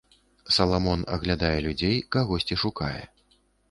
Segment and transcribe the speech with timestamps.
[0.57, 3.01] Саламон аглядае людзей, кагосьці шукае.